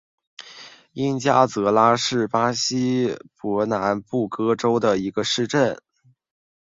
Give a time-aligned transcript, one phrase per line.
[0.93, 5.79] 因加泽拉是巴西伯南布哥州的一个市镇。